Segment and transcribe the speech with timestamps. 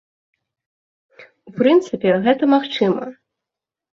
[1.51, 3.05] У прынцыпе, гэта магчыма.